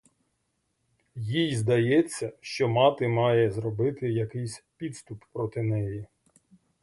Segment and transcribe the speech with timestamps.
[1.15, 6.05] Їй здається, що мати має зробити якийсь підступ проти неї.